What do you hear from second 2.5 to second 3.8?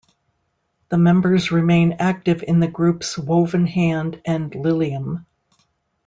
the groups Woven